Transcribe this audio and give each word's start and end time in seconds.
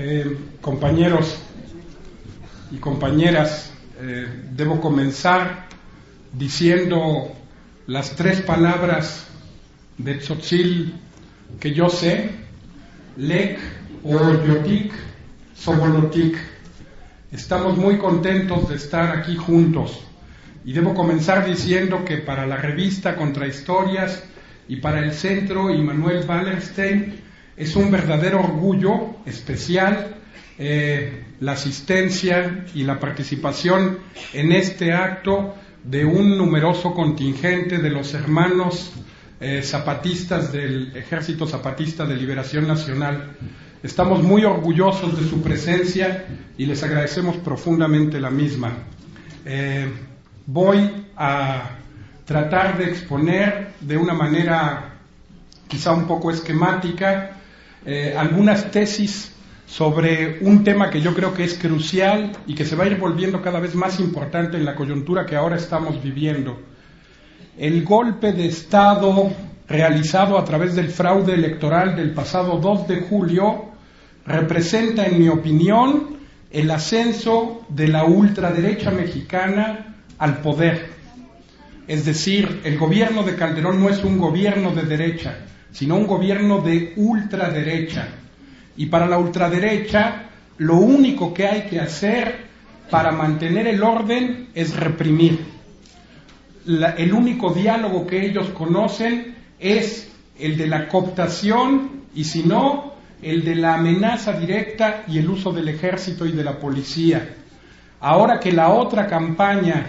Eh, 0.00 0.38
compañeros 0.60 1.36
y 2.70 2.76
compañeras, 2.76 3.72
eh, 3.98 4.28
debo 4.52 4.80
comenzar 4.80 5.66
diciendo 6.32 7.32
las 7.88 8.14
tres 8.14 8.40
palabras 8.42 9.26
de 9.96 10.14
Tzotzil 10.14 10.94
que 11.58 11.74
yo 11.74 11.88
sé, 11.88 12.30
Lek, 13.16 13.58
Oroyotik, 14.04 14.92
Sobolotik. 15.56 16.36
Estamos 17.32 17.76
muy 17.76 17.98
contentos 17.98 18.68
de 18.68 18.76
estar 18.76 19.18
aquí 19.18 19.34
juntos 19.34 19.98
y 20.64 20.74
debo 20.74 20.94
comenzar 20.94 21.44
diciendo 21.44 22.04
que 22.04 22.18
para 22.18 22.46
la 22.46 22.56
revista 22.56 23.16
Contrahistorias 23.16 24.22
y 24.68 24.76
para 24.76 25.00
el 25.00 25.12
centro 25.12 25.74
Immanuel 25.74 26.24
Wallerstein 26.24 27.27
es 27.58 27.74
un 27.74 27.90
verdadero 27.90 28.40
orgullo 28.40 29.16
especial 29.26 30.14
eh, 30.58 31.24
la 31.40 31.52
asistencia 31.52 32.66
y 32.74 32.84
la 32.84 32.98
participación 32.98 33.98
en 34.32 34.52
este 34.52 34.92
acto 34.92 35.54
de 35.84 36.04
un 36.04 36.36
numeroso 36.36 36.94
contingente 36.94 37.78
de 37.78 37.90
los 37.90 38.14
hermanos 38.14 38.92
eh, 39.40 39.62
zapatistas 39.62 40.52
del 40.52 40.96
Ejército 40.96 41.46
Zapatista 41.46 42.06
de 42.06 42.16
Liberación 42.16 42.66
Nacional. 42.66 43.36
Estamos 43.82 44.22
muy 44.22 44.44
orgullosos 44.44 45.16
de 45.20 45.28
su 45.28 45.42
presencia 45.42 46.26
y 46.56 46.66
les 46.66 46.82
agradecemos 46.82 47.36
profundamente 47.36 48.20
la 48.20 48.30
misma. 48.30 48.72
Eh, 49.44 49.88
voy 50.46 51.06
a 51.16 51.70
tratar 52.24 52.78
de 52.78 52.84
exponer 52.84 53.74
de 53.80 53.96
una 53.96 54.14
manera 54.14 54.98
quizá 55.68 55.92
un 55.92 56.06
poco 56.08 56.32
esquemática 56.32 57.37
eh, 57.84 58.14
algunas 58.16 58.70
tesis 58.70 59.34
sobre 59.66 60.38
un 60.40 60.64
tema 60.64 60.90
que 60.90 61.00
yo 61.00 61.14
creo 61.14 61.34
que 61.34 61.44
es 61.44 61.54
crucial 61.54 62.32
y 62.46 62.54
que 62.54 62.64
se 62.64 62.74
va 62.74 62.84
a 62.84 62.86
ir 62.88 62.96
volviendo 62.96 63.42
cada 63.42 63.60
vez 63.60 63.74
más 63.74 64.00
importante 64.00 64.56
en 64.56 64.64
la 64.64 64.74
coyuntura 64.74 65.26
que 65.26 65.36
ahora 65.36 65.56
estamos 65.56 66.02
viviendo. 66.02 66.58
El 67.56 67.84
golpe 67.84 68.32
de 68.32 68.46
Estado 68.46 69.30
realizado 69.68 70.38
a 70.38 70.44
través 70.44 70.74
del 70.74 70.88
fraude 70.88 71.34
electoral 71.34 71.94
del 71.96 72.14
pasado 72.14 72.58
2 72.58 72.88
de 72.88 73.00
julio 73.02 73.66
representa, 74.24 75.06
en 75.06 75.18
mi 75.18 75.28
opinión, 75.28 76.18
el 76.50 76.70
ascenso 76.70 77.66
de 77.68 77.88
la 77.88 78.04
ultraderecha 78.04 78.90
mexicana 78.90 79.96
al 80.18 80.38
poder. 80.38 80.90
Es 81.86 82.04
decir, 82.04 82.60
el 82.64 82.78
gobierno 82.78 83.22
de 83.22 83.36
Calderón 83.36 83.80
no 83.80 83.88
es 83.88 84.02
un 84.02 84.18
gobierno 84.18 84.74
de 84.74 84.82
derecha, 84.82 85.38
sino 85.72 85.96
un 85.96 86.06
gobierno 86.06 86.60
de 86.60 86.92
ultraderecha. 86.96 88.08
Y 88.76 88.86
para 88.86 89.06
la 89.06 89.18
ultraderecha, 89.18 90.28
lo 90.58 90.76
único 90.76 91.32
que 91.34 91.46
hay 91.46 91.62
que 91.62 91.80
hacer 91.80 92.48
para 92.90 93.12
mantener 93.12 93.66
el 93.66 93.82
orden 93.82 94.48
es 94.54 94.74
reprimir. 94.76 95.58
el 96.66 97.14
único 97.14 97.54
diálogo 97.54 98.06
que 98.06 98.26
ellos 98.26 98.50
conocen 98.50 99.34
es 99.58 100.10
el 100.38 100.56
de 100.56 100.66
la 100.66 100.88
cooptación 100.88 102.02
y 102.14 102.24
si 102.24 102.42
no, 102.42 102.94
el 103.22 103.44
de 103.44 103.54
la 103.54 103.74
amenaza 103.74 104.32
directa 104.32 105.04
y 105.08 105.18
el 105.18 105.28
uso 105.30 105.52
del 105.52 105.68
ejército 105.68 106.26
y 106.26 106.32
de 106.32 106.44
la 106.44 106.58
policía. 106.58 107.36
Ahora 108.00 108.38
que 108.38 108.52
la 108.52 108.70
otra 108.70 109.06
campaña 109.06 109.86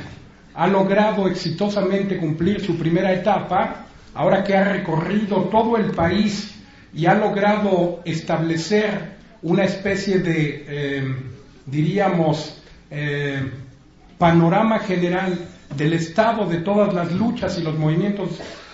ha 0.54 0.68
logrado 0.68 1.28
exitosamente 1.28 2.18
cumplir 2.18 2.62
su 2.62 2.76
primera 2.78 3.14
etapa, 3.14 3.86
ahora 4.20 4.44
que 4.44 4.54
ha 4.54 4.66
recorrido 4.66 5.44
todo 5.46 5.78
el 5.78 5.92
país 5.92 6.54
y 6.94 7.06
ha 7.06 7.14
logrado 7.14 8.02
establecer 8.04 9.12
una 9.44 9.64
especie 9.64 10.20
de, 10.20 10.66
eh, 10.68 11.16
diríamos, 11.66 12.62
eh, 12.92 13.50
panorama 14.18 14.80
general 14.80 15.40
del 15.74 15.94
estado 15.94 16.46
de 16.50 16.58
todas 16.58 16.94
las 16.94 17.14
luchas 17.14 17.58
y 17.60 17.64
los 17.64 17.78
movimientos 17.78 18.32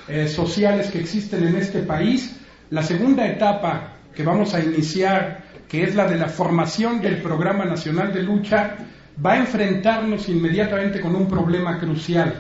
eh, 0.08 0.28
sociales 0.28 0.90
que 0.90 1.00
existen 1.00 1.48
en 1.48 1.58
este 1.58 1.84
país, 1.84 2.38
la 2.72 2.82
segunda 2.82 3.28
etapa 3.28 3.98
que 4.16 4.24
vamos 4.24 4.56
a 4.56 4.64
iniciar, 4.64 5.44
que 5.70 5.84
es 5.84 5.94
la 5.94 6.08
de 6.08 6.18
la 6.18 6.28
formación 6.28 7.02
del 7.02 7.22
Programa 7.22 7.66
Nacional 7.66 8.12
de 8.12 8.24
Lucha, 8.24 8.78
va 9.24 9.34
a 9.34 9.38
enfrentarnos 9.38 10.28
inmediatamente 10.28 11.00
con 11.00 11.16
un 11.16 11.28
problema 11.28 11.78
crucial. 11.78 12.34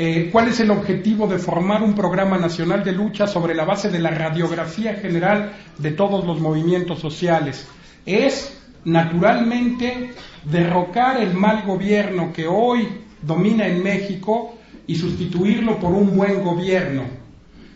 Eh, 0.00 0.28
cuál 0.30 0.46
es 0.46 0.60
el 0.60 0.70
objetivo 0.70 1.26
de 1.26 1.38
formar 1.38 1.82
un 1.82 1.96
programa 1.96 2.38
nacional 2.38 2.84
de 2.84 2.92
lucha 2.92 3.26
sobre 3.26 3.52
la 3.52 3.64
base 3.64 3.90
de 3.90 3.98
la 3.98 4.10
radiografía 4.10 4.94
general 4.94 5.54
de 5.76 5.90
todos 5.90 6.24
los 6.24 6.38
movimientos 6.38 7.00
sociales. 7.00 7.66
Es, 8.06 8.56
naturalmente, 8.84 10.12
derrocar 10.44 11.20
el 11.20 11.34
mal 11.34 11.64
gobierno 11.66 12.32
que 12.32 12.46
hoy 12.46 12.86
domina 13.20 13.66
en 13.66 13.82
México 13.82 14.56
y 14.86 14.94
sustituirlo 14.94 15.80
por 15.80 15.92
un 15.92 16.16
buen 16.16 16.44
gobierno. 16.44 17.02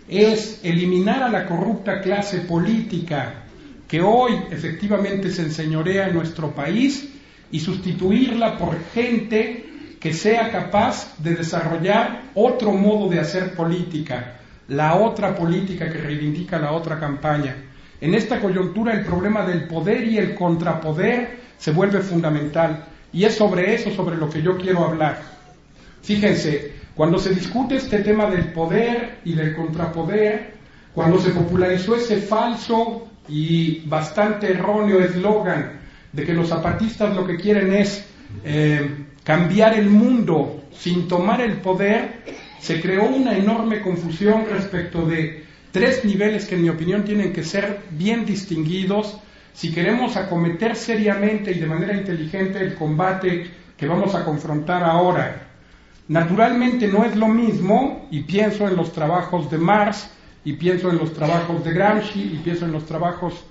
Es 0.09 0.61
eliminar 0.63 1.25
a 1.25 1.29
la 1.29 1.45
corrupta 1.45 2.01
clase 2.01 2.43
política 2.43 3.47
que 3.89 4.01
hoy 4.01 4.35
efectivamente 4.53 5.29
se 5.29 5.43
enseñorea 5.43 6.07
en 6.07 6.15
nuestro 6.15 6.55
país 6.55 7.15
y 7.51 7.59
sustituirla 7.59 8.59
por 8.59 8.79
gente 8.95 9.72
que 10.03 10.13
sea 10.13 10.51
capaz 10.51 11.17
de 11.19 11.37
desarrollar 11.37 12.23
otro 12.35 12.73
modo 12.73 13.09
de 13.09 13.21
hacer 13.21 13.55
política, 13.55 14.35
la 14.67 14.97
otra 14.97 15.33
política 15.33 15.89
que 15.89 15.99
reivindica 15.99 16.59
la 16.59 16.73
otra 16.73 16.99
campaña. 16.99 17.55
En 18.01 18.13
esta 18.15 18.41
coyuntura 18.41 18.95
el 18.95 19.05
problema 19.05 19.47
del 19.47 19.69
poder 19.69 20.03
y 20.09 20.19
el 20.19 20.35
contrapoder 20.35 21.39
se 21.57 21.71
vuelve 21.71 22.01
fundamental 22.01 22.85
y 23.13 23.23
es 23.23 23.37
sobre 23.37 23.75
eso 23.75 23.93
sobre 23.93 24.17
lo 24.17 24.29
que 24.29 24.43
yo 24.43 24.59
quiero 24.59 24.85
hablar. 24.85 25.23
Fíjense, 26.03 26.73
cuando 26.97 27.21
se 27.21 27.33
discute 27.33 27.77
este 27.77 28.01
tema 28.01 28.29
del 28.29 28.47
poder 28.47 29.19
y 29.25 29.35
del 29.35 29.55
contrapoder, 29.55 30.55
cuando 30.93 31.21
se 31.21 31.31
popularizó 31.31 31.95
ese 31.95 32.17
falso 32.17 33.07
y 33.29 33.87
bastante 33.87 34.51
erróneo 34.51 34.99
eslogan 34.99 35.81
de 36.13 36.25
que 36.25 36.35
los 36.35 36.49
zapatistas 36.49 37.15
lo 37.15 37.25
que 37.25 37.37
quieren 37.37 37.73
es 37.73 38.05
eh, 38.45 39.07
cambiar 39.25 39.75
el 39.75 39.89
mundo 39.89 40.63
sin 40.73 41.09
tomar 41.09 41.41
el 41.41 41.59
poder, 41.59 42.23
se 42.61 42.81
creó 42.81 43.05
una 43.05 43.37
enorme 43.37 43.81
confusión 43.81 44.47
respecto 44.51 45.07
de 45.07 45.45
tres 45.71 46.05
niveles 46.05 46.47
que 46.47 46.55
en 46.55 46.63
mi 46.63 46.69
opinión 46.69 47.05
tienen 47.05 47.33
que 47.33 47.45
ser 47.45 47.81
bien 47.91 48.25
distinguidos 48.25 49.19
si 49.53 49.73
queremos 49.73 50.17
acometer 50.17 50.77
seriamente 50.77 51.53
y 51.53 51.59
de 51.59 51.67
manera 51.67 51.95
inteligente 51.95 52.59
el 52.61 52.75
combate 52.75 53.51
que 53.77 53.87
vamos 53.87 54.15
a 54.15 54.25
confrontar 54.25 54.83
ahora. 54.83 55.49
Naturalmente 56.09 56.89
no 56.89 57.05
es 57.05 57.17
lo 57.17 57.29
mismo, 57.29 58.09
y 58.11 58.23
pienso 58.23 58.67
en 58.69 58.77
los 58.77 58.93
trabajos 58.93 59.51
de 59.51 59.59
Marx, 59.59 60.09
y 60.45 60.55
pienso 60.55 60.91
en 60.91 60.99
los 60.99 61.13
trabajos 61.13 61.65
de 61.65 61.73
Gramsci, 61.73 62.21
y 62.21 62.41
pienso 62.43 62.65
en 62.65 62.73
los 62.73 62.87
trabajos 62.87 63.45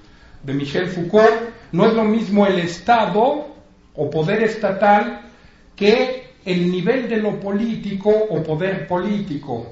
de 0.43 0.53
Michel 0.53 0.87
Foucault, 0.87 1.31
no 1.71 1.85
es 1.85 1.93
lo 1.93 2.03
mismo 2.03 2.45
el 2.45 2.59
Estado 2.59 3.47
o 3.95 4.09
poder 4.09 4.43
estatal 4.43 5.30
que 5.81 6.27
el 6.45 6.69
nivel 6.69 7.09
de 7.09 7.17
lo 7.17 7.39
político 7.39 8.11
o 8.11 8.43
poder 8.43 8.87
político. 8.87 9.65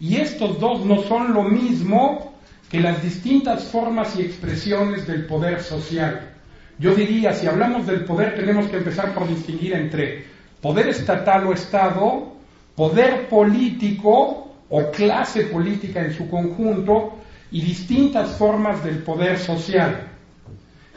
Y 0.00 0.16
estos 0.16 0.58
dos 0.58 0.86
no 0.86 1.02
son 1.02 1.34
lo 1.34 1.42
mismo 1.42 2.32
que 2.70 2.80
las 2.80 3.02
distintas 3.02 3.64
formas 3.64 4.16
y 4.16 4.22
expresiones 4.22 5.06
del 5.06 5.26
poder 5.26 5.60
social. 5.60 6.32
Yo 6.78 6.94
diría, 6.94 7.34
si 7.34 7.46
hablamos 7.46 7.86
del 7.86 8.06
poder, 8.06 8.34
tenemos 8.34 8.68
que 8.68 8.78
empezar 8.78 9.12
por 9.12 9.28
distinguir 9.28 9.74
entre 9.74 10.24
poder 10.62 10.88
estatal 10.88 11.46
o 11.46 11.52
Estado, 11.52 12.32
poder 12.74 13.28
político 13.28 14.50
o 14.70 14.90
clase 14.92 15.42
política 15.42 16.02
en 16.06 16.14
su 16.14 16.26
conjunto 16.30 17.18
y 17.50 17.60
distintas 17.60 18.38
formas 18.38 18.82
del 18.82 19.02
poder 19.02 19.38
social. 19.38 20.08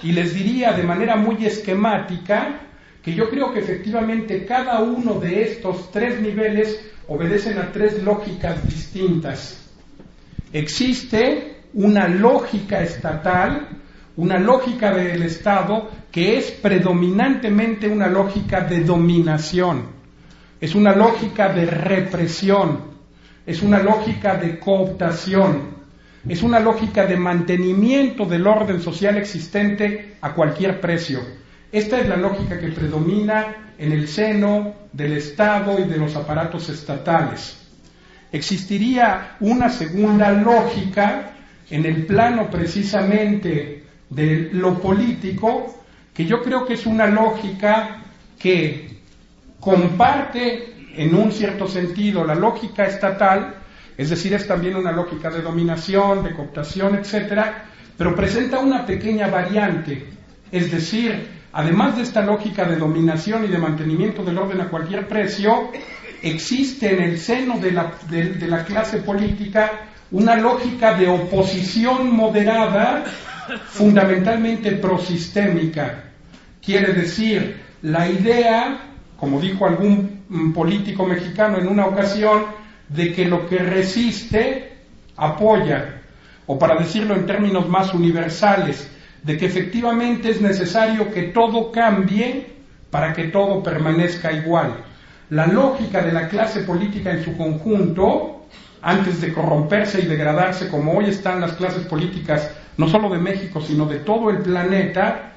Y 0.02 0.14
les 0.14 0.34
diría 0.34 0.72
de 0.72 0.84
manera 0.84 1.18
muy 1.18 1.46
esquemática 1.46 2.62
que 3.08 3.16
yo 3.16 3.30
creo 3.30 3.54
que 3.54 3.60
efectivamente 3.60 4.46
cada 4.46 4.82
uno 4.82 5.18
de 5.18 5.42
estos 5.44 5.90
tres 5.94 6.20
niveles 6.20 6.78
obedecen 7.08 7.58
a 7.58 7.72
tres 7.72 8.04
lógicas 8.04 8.68
distintas. 8.68 9.66
Existe 10.52 11.62
una 11.74 12.10
lógica 12.10 12.82
estatal, 12.82 13.70
una 14.18 14.38
lógica 14.38 14.94
del 14.94 15.24
Estado 15.24 15.90
que 16.12 16.38
es 16.38 16.52
predominantemente 16.52 17.88
una 17.88 18.08
lógica 18.10 18.60
de 18.60 18.82
dominación, 18.82 19.84
es 20.60 20.76
una 20.76 20.94
lógica 20.94 21.48
de 21.54 21.66
represión, 21.66 22.92
es 23.46 23.62
una 23.62 23.80
lógica 23.80 24.36
de 24.36 24.60
cooptación, 24.60 25.78
es 26.28 26.44
una 26.44 26.60
lógica 26.60 27.06
de 27.06 27.16
mantenimiento 27.16 28.26
del 28.26 28.46
orden 28.46 28.82
social 28.82 29.18
existente 29.18 30.18
a 30.20 30.34
cualquier 30.34 30.82
precio. 30.82 31.37
Esta 31.72 32.00
es 32.00 32.08
la 32.08 32.16
lógica 32.16 32.60
que 32.60 32.70
predomina 32.70 33.74
en 33.78 33.92
el 33.92 34.08
seno 34.08 34.74
del 34.94 35.14
Estado 35.14 35.78
y 35.80 35.84
de 35.84 35.98
los 35.98 36.16
aparatos 36.16 36.70
estatales. 36.70 37.58
Existiría 38.32 39.36
una 39.42 39.70
segunda 39.70 40.32
lógica 40.32 41.34
en 41.70 41.86
el 41.86 42.06
plano 42.06 42.50
precisamente 42.50 43.84
de 44.10 44.50
lo 44.54 44.80
político, 44.80 45.84
que 46.14 46.26
yo 46.26 46.42
creo 46.42 46.66
que 46.66 46.76
es 46.76 46.86
una 46.86 47.08
lógica 47.08 47.98
que 48.40 49.02
comparte 49.60 50.74
en 50.96 51.14
un 51.16 51.32
cierto 51.32 51.68
sentido 51.68 52.24
la 52.24 52.36
lógica 52.36 52.86
estatal, 52.86 53.56
es 53.98 54.10
decir, 54.10 54.34
es 54.34 54.48
también 54.48 54.76
una 54.76 54.92
lógica 54.92 55.30
de 55.30 55.42
dominación, 55.42 56.24
de 56.24 56.34
cooptación, 56.34 56.96
etcétera, 56.96 57.66
pero 57.98 58.16
presenta 58.16 58.60
una 58.60 58.86
pequeña 58.86 59.28
variante, 59.28 60.06
es 60.52 60.72
decir, 60.72 61.37
además 61.58 61.96
de 61.96 62.04
esta 62.04 62.22
lógica 62.22 62.66
de 62.66 62.76
dominación 62.76 63.44
y 63.44 63.48
de 63.48 63.58
mantenimiento 63.58 64.24
del 64.24 64.38
orden 64.38 64.62
a 64.62 64.70
cualquier 64.70 65.08
precio, 65.08 65.72
existe 66.22 66.94
en 66.94 67.02
el 67.02 67.18
seno 67.18 67.58
de 67.58 67.72
la, 67.72 68.64
clase 68.64 69.00
política 69.00 69.72
una 70.12 70.36
lógica 70.36 70.94
de 70.94 71.08
oposición 71.08 72.16
moderada, 72.16 73.06
fundamentalmente 73.70 74.74
prosistémica. 74.74 76.04
Quiere 76.64 76.94
decir, 76.94 77.60
la 77.82 78.08
idea, 78.08 78.78
como 79.20 79.42
dijo 79.42 79.66
algún 79.66 80.54
político 80.54 81.08
mexicano 81.08 81.58
en 81.58 81.68
una 81.68 81.88
ocasión, 81.88 82.46
de 82.88 83.12
que 83.12 83.26
lo 83.26 83.50
que 83.50 83.58
resiste 83.58 84.74
apoya, 85.16 86.04
o 86.46 86.60
para 86.60 86.76
decirlo 86.76 87.16
en 87.16 87.26
términos 87.26 87.68
más 87.68 87.96
universales, 87.96 88.92
de 89.24 89.38
que 89.38 89.46
efectivamente 89.46 90.30
es 90.30 90.42
necesario 90.42 91.12
que 91.12 91.24
todo 91.24 91.72
cambie 91.72 92.58
para 92.90 93.14
que 93.14 93.26
todo 93.26 93.62
permanezca 93.62 94.32
igual. 94.32 94.76
La 95.30 95.48
lógica 95.48 96.02
de 96.02 96.14
la 96.14 96.28
clase 96.28 96.62
política 96.62 97.12
en 97.12 97.24
su 97.24 97.36
conjunto, 97.36 98.46
antes 98.82 99.20
de 99.20 99.34
corromperse 99.34 100.02
y 100.02 100.06
degradarse 100.06 100.70
como 100.70 100.94
hoy 100.94 101.06
están 101.10 101.42
las 101.42 101.54
clases 101.54 101.84
políticas, 101.86 102.50
no 102.78 102.88
solo 102.88 103.10
de 103.10 103.18
México, 103.18 103.60
sino 103.60 103.86
de 103.86 104.00
todo 104.00 104.30
el 104.30 104.38
planeta, 104.38 105.34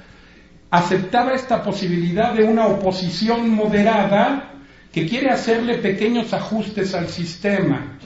aceptaba 0.71 1.35
esta 1.35 1.63
posibilidad 1.63 2.33
de 2.33 2.45
una 2.45 2.67
oposición 2.67 3.51
moderada 3.51 4.53
que 4.93 5.07
quiere 5.07 5.31
hacerle 5.31 5.79
pequeños 5.79 6.33
ajustes 6.33 6.95
al 6.95 7.09
sistema, 7.09 7.99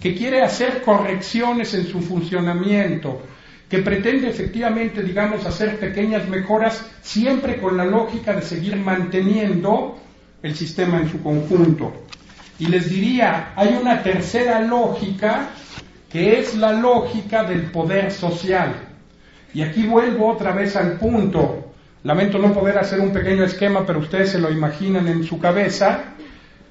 que 0.00 0.14
quiere 0.14 0.42
hacer 0.42 0.82
correcciones 0.82 1.74
en 1.74 1.86
su 1.86 2.00
funcionamiento, 2.00 3.22
que 3.72 3.78
pretende 3.78 4.28
efectivamente, 4.28 5.02
digamos, 5.02 5.46
hacer 5.46 5.78
pequeñas 5.78 6.28
mejoras 6.28 6.84
siempre 7.00 7.58
con 7.58 7.78
la 7.78 7.86
lógica 7.86 8.34
de 8.34 8.42
seguir 8.42 8.76
manteniendo 8.76 9.98
el 10.42 10.54
sistema 10.54 11.00
en 11.00 11.10
su 11.10 11.22
conjunto. 11.22 11.90
Y 12.58 12.66
les 12.66 12.90
diría, 12.90 13.54
hay 13.56 13.78
una 13.80 14.02
tercera 14.02 14.60
lógica 14.60 15.48
que 16.10 16.38
es 16.38 16.54
la 16.54 16.74
lógica 16.74 17.44
del 17.44 17.70
poder 17.70 18.12
social. 18.12 18.74
Y 19.54 19.62
aquí 19.62 19.86
vuelvo 19.86 20.28
otra 20.28 20.52
vez 20.52 20.76
al 20.76 20.98
punto. 20.98 21.72
Lamento 22.04 22.38
no 22.38 22.52
poder 22.52 22.76
hacer 22.76 23.00
un 23.00 23.10
pequeño 23.10 23.44
esquema, 23.44 23.86
pero 23.86 24.00
ustedes 24.00 24.32
se 24.32 24.38
lo 24.38 24.52
imaginan 24.52 25.08
en 25.08 25.24
su 25.24 25.38
cabeza. 25.38 26.12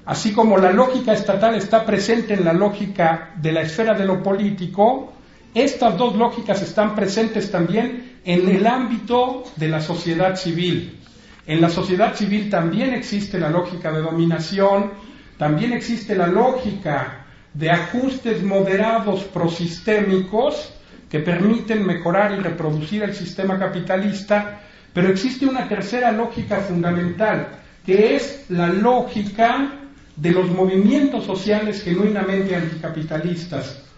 Así 0.05 0.33
como 0.33 0.59
la 0.59 0.71
lógica 0.71 1.13
estatal 1.13 1.55
está 1.55 1.83
presente 1.83 2.35
en 2.35 2.45
la 2.45 2.53
lógica 2.53 3.31
de 3.37 3.53
la 3.53 3.61
esfera 3.61 3.95
de 3.95 4.05
lo 4.05 4.21
político, 4.21 5.13
estas 5.53 5.97
dos 5.97 6.15
lógicas 6.15 6.61
están 6.61 6.95
presentes 6.95 7.51
también 7.51 8.19
en 8.23 8.47
el 8.47 8.65
ámbito 8.65 9.43
de 9.55 9.67
la 9.67 9.81
sociedad 9.81 10.35
civil. 10.35 10.99
En 11.45 11.59
la 11.59 11.69
sociedad 11.69 12.15
civil 12.15 12.49
también 12.49 12.93
existe 12.93 13.39
la 13.39 13.49
lógica 13.49 13.91
de 13.91 14.01
dominación, 14.01 14.91
también 15.37 15.73
existe 15.73 16.15
la 16.15 16.27
lógica 16.27 17.25
de 17.53 17.69
ajustes 17.69 18.43
moderados 18.43 19.23
prosistémicos 19.25 20.73
que 21.09 21.19
permiten 21.19 21.85
mejorar 21.85 22.31
y 22.31 22.41
reproducir 22.41 23.03
el 23.03 23.13
sistema 23.13 23.59
capitalista, 23.59 24.61
pero 24.93 25.09
existe 25.09 25.45
una 25.45 25.67
tercera 25.67 26.11
lógica 26.11 26.57
fundamental, 26.57 27.47
que 27.85 28.15
es 28.15 28.45
la 28.49 28.67
lógica 28.67 29.73
de 30.15 30.31
los 30.31 30.49
movimientos 30.49 31.25
sociales 31.25 31.83
genuinamente 31.83 32.55
anticapitalistas. 32.55 33.90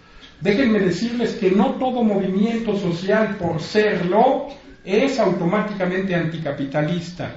Déjenme 0.44 0.80
decirles 0.80 1.36
que 1.36 1.52
no 1.52 1.76
todo 1.76 2.04
movimiento 2.04 2.78
social 2.78 3.38
por 3.38 3.62
serlo 3.62 4.48
es 4.84 5.18
automáticamente 5.18 6.14
anticapitalista. 6.14 7.32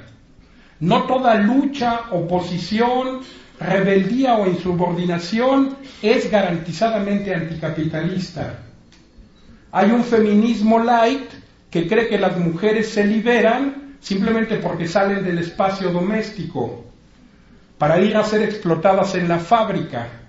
No 0.80 1.04
toda 1.04 1.36
lucha, 1.36 2.06
oposición, 2.10 3.20
rebeldía 3.60 4.34
o 4.34 4.48
insubordinación 4.48 5.76
es 6.02 6.28
garantizadamente 6.28 7.32
anticapitalista. 7.32 8.58
Hay 9.70 9.92
un 9.92 10.02
feminismo 10.02 10.80
light 10.80 11.30
que 11.70 11.86
cree 11.86 12.08
que 12.08 12.18
las 12.18 12.36
mujeres 12.36 12.88
se 12.88 13.06
liberan 13.06 13.98
simplemente 14.00 14.56
porque 14.56 14.88
salen 14.88 15.22
del 15.22 15.38
espacio 15.38 15.92
doméstico 15.92 16.84
para 17.78 18.00
ir 18.00 18.16
a 18.16 18.24
ser 18.24 18.42
explotadas 18.42 19.14
en 19.14 19.28
la 19.28 19.38
fábrica. 19.38 20.25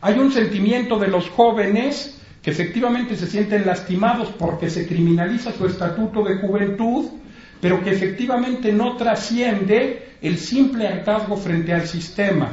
Hay 0.00 0.18
un 0.18 0.32
sentimiento 0.32 0.98
de 0.98 1.08
los 1.08 1.28
jóvenes 1.28 2.18
que 2.42 2.50
efectivamente 2.50 3.16
se 3.16 3.26
sienten 3.26 3.66
lastimados 3.66 4.30
porque 4.38 4.70
se 4.70 4.86
criminaliza 4.86 5.52
su 5.52 5.66
estatuto 5.66 6.24
de 6.24 6.38
juventud, 6.38 7.06
pero 7.60 7.82
que 7.84 7.90
efectivamente 7.90 8.72
no 8.72 8.96
trasciende 8.96 10.14
el 10.22 10.38
simple 10.38 10.88
hartazgo 10.88 11.36
frente 11.36 11.74
al 11.74 11.86
sistema. 11.86 12.50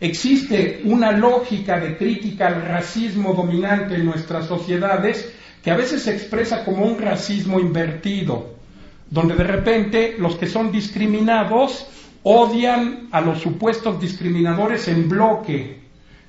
Existe 0.00 0.80
una 0.84 1.12
lógica 1.12 1.78
de 1.78 1.96
crítica 1.96 2.48
al 2.48 2.62
racismo 2.62 3.34
dominante 3.34 3.94
en 3.96 4.06
nuestras 4.06 4.46
sociedades 4.46 5.32
que 5.62 5.70
a 5.70 5.76
veces 5.76 6.02
se 6.02 6.14
expresa 6.14 6.64
como 6.64 6.86
un 6.86 6.98
racismo 6.98 7.60
invertido, 7.60 8.54
donde 9.10 9.34
de 9.34 9.44
repente 9.44 10.16
los 10.18 10.36
que 10.36 10.46
son 10.46 10.72
discriminados 10.72 11.86
odian 12.22 13.08
a 13.12 13.20
los 13.20 13.40
supuestos 13.40 14.00
discriminadores 14.00 14.88
en 14.88 15.08
bloque. 15.08 15.79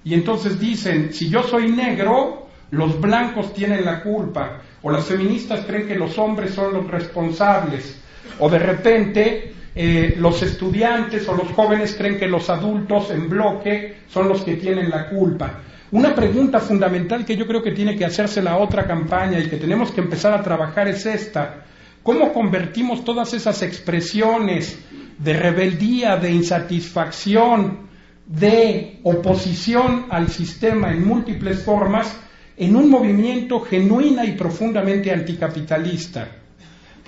Y 0.03 0.13
entonces 0.13 0.59
dicen, 0.59 1.13
si 1.13 1.29
yo 1.29 1.43
soy 1.43 1.71
negro, 1.71 2.47
los 2.71 2.99
blancos 2.99 3.53
tienen 3.53 3.85
la 3.85 4.01
culpa. 4.01 4.61
O 4.81 4.91
las 4.91 5.05
feministas 5.05 5.65
creen 5.65 5.87
que 5.87 5.95
los 5.95 6.17
hombres 6.17 6.53
son 6.53 6.73
los 6.73 6.87
responsables. 6.89 7.99
O 8.39 8.49
de 8.49 8.59
repente 8.59 9.53
eh, 9.75 10.15
los 10.17 10.41
estudiantes 10.41 11.27
o 11.29 11.35
los 11.35 11.51
jóvenes 11.51 11.95
creen 11.95 12.17
que 12.17 12.27
los 12.27 12.49
adultos 12.49 13.11
en 13.11 13.29
bloque 13.29 13.97
son 14.09 14.27
los 14.27 14.41
que 14.41 14.55
tienen 14.55 14.89
la 14.89 15.07
culpa. 15.09 15.59
Una 15.91 16.15
pregunta 16.15 16.59
fundamental 16.59 17.25
que 17.25 17.35
yo 17.35 17.45
creo 17.45 17.61
que 17.61 17.71
tiene 17.71 17.95
que 17.95 18.05
hacerse 18.05 18.41
la 18.41 18.57
otra 18.57 18.87
campaña 18.87 19.39
y 19.39 19.49
que 19.49 19.57
tenemos 19.57 19.91
que 19.91 20.01
empezar 20.01 20.33
a 20.33 20.41
trabajar 20.41 20.87
es 20.87 21.05
esta. 21.05 21.65
¿Cómo 22.01 22.33
convertimos 22.33 23.03
todas 23.03 23.33
esas 23.33 23.61
expresiones 23.61 24.79
de 25.19 25.33
rebeldía, 25.33 26.15
de 26.17 26.31
insatisfacción, 26.31 27.90
de 28.25 28.99
oposición 29.03 30.05
al 30.09 30.29
sistema 30.29 30.91
en 30.91 31.05
múltiples 31.05 31.63
formas 31.63 32.15
en 32.57 32.75
un 32.75 32.89
movimiento 32.89 33.61
genuina 33.61 34.25
y 34.25 34.33
profundamente 34.33 35.11
anticapitalista? 35.11 36.27